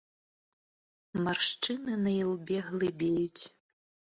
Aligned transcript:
Маршчыны 1.27 1.93
на 2.07 2.11
ілбе 2.23 2.57
глыбеюць. 2.71 3.43